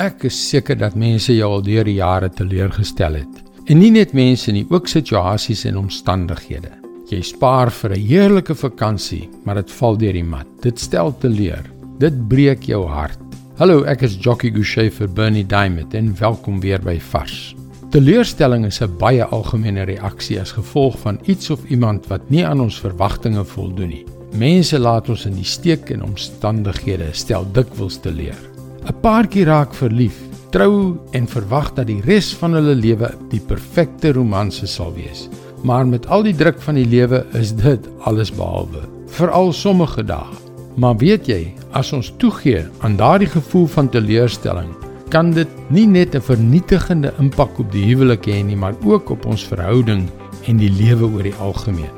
[0.00, 3.40] Ek is seker dat mense jou al deur die jare teleurgestel het.
[3.68, 6.70] En nie net mense nie, ook situasies en omstandighede.
[7.10, 10.46] Jy spaar vir 'n heerlike vakansie, maar dit val deur die mat.
[10.62, 11.64] Dit stel teleur.
[11.98, 13.20] Dit breek jou hart.
[13.58, 17.54] Hallo, ek is Jockey Gouchee vir Bernie Diamond en welkom weer by Vars.
[17.90, 22.60] Teleurstelling is 'n baie algemene reaksie as gevolg van iets of iemand wat nie aan
[22.60, 24.06] ons verwagtinge voldoen nie.
[24.32, 28.59] Mense laat ons in die steek en omstandighede stel dikwels teleur.
[28.88, 30.16] 'n Paartjie raak verlief,
[30.50, 35.28] trou en verwag dat die res van hulle lewe die perfekte romanse sal wees.
[35.62, 40.38] Maar met al die druk van die lewe is dit alles behalwe, veral sommige dae.
[40.80, 44.70] Maar weet jy, as ons toegee aan daardie gevoel van teleurstelling,
[45.10, 49.26] kan dit nie net 'n vernietigende impak op die huwelik hê nie, maar ook op
[49.26, 50.08] ons verhouding
[50.46, 51.92] en die lewe oor die algemeen.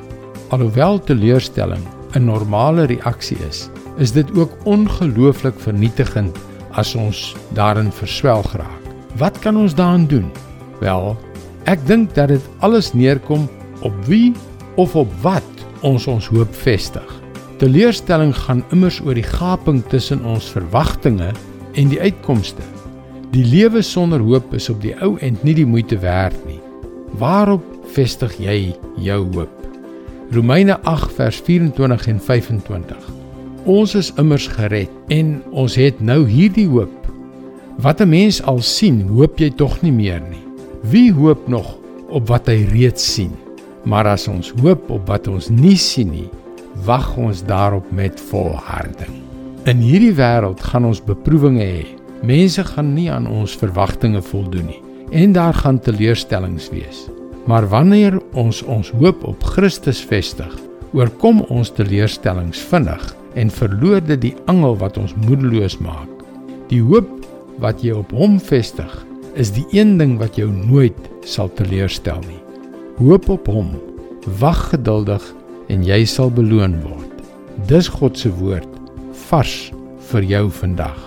[0.49, 1.83] Alhoewel teleurstelling
[2.15, 6.37] 'n normale reaksie is, is dit ook ongelooflik vernietigend
[6.79, 8.83] as ons daarin verswelg raak.
[9.21, 10.29] Wat kan ons daaraan doen?
[10.81, 11.13] Wel,
[11.69, 13.47] ek dink dat dit alles neerkom
[13.85, 14.33] op wie
[14.75, 17.09] of op wat ons ons hoop vestig.
[17.61, 21.31] Teleurstelling gaan immers oor die gaping tussen ons verwagtinge
[21.79, 22.65] en die uitkomste.
[23.33, 26.59] Die lewe sonder hoop is op die ou end nie die moeite werd nie.
[27.21, 27.63] Waarop
[27.93, 29.59] vestig jy jou hoop?
[30.33, 33.22] Romeine 8 vers 24 en 25.
[33.63, 37.07] Ons is immers gered en ons het nou hierdie hoop.
[37.79, 40.43] Wat 'n mens al sien, hoop jy tog nie meer nie.
[40.83, 41.77] Wie hoop nog
[42.09, 43.31] op wat hy reeds sien?
[43.85, 46.29] Maar as ons hoop op wat ons nie sien nie,
[46.83, 49.15] wag ons daarop met volharding.
[49.65, 51.85] In hierdie wêreld gaan ons beproewinge hê.
[52.21, 57.07] Mense gaan nie aan ons verwagtinge voldoen nie en daar gaan teleurstellings wees.
[57.45, 60.59] Maar wanneer ons ons hoop op Christus vestig,
[60.91, 66.09] oorkom ons teleurstellings vinnig en verloor dit die angel wat ons moedeloos maak.
[66.69, 67.09] Die hoop
[67.63, 68.91] wat jy op hom vestig,
[69.35, 72.41] is die een ding wat jou nooit sal teleurstel nie.
[72.99, 73.73] Hoop op hom,
[74.39, 75.23] wag geduldig
[75.73, 77.09] en jy sal beloon word.
[77.69, 78.69] Dis God se woord
[79.29, 79.71] vars
[80.11, 80.97] vir jou vandag.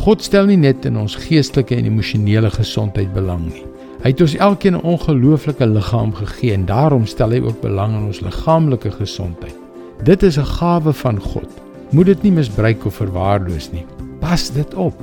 [0.00, 3.66] God stel nie net in ons geestelike en emosionele gesondheid belang nie.
[4.00, 8.06] Hy het ons elkeen 'n ongelooflike liggaam gegee en daarom stel hy ook belang in
[8.06, 9.59] ons liggaamlike gesondheid.
[10.02, 11.48] Dit is 'n gawe van God.
[11.90, 13.86] Moet dit nie misbruik of verwaarloos nie.
[14.18, 14.94] Pas dit op.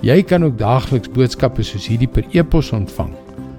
[0.00, 3.10] Jy kan ook daagliks boodskappe soos hierdie per e-pos ontvang.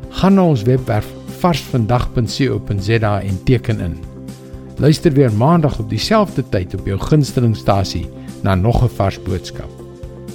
[0.09, 1.07] Gaan na ons webwerf
[1.39, 3.97] varsvandag.co.za en teken in.
[4.77, 8.09] Luister weer maandag op dieselfde tyd op jou gunstelingstasie
[8.41, 9.69] na nog 'n vars boodskap.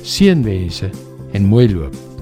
[0.02, 0.90] Seënwense
[1.32, 2.13] en mooi loop.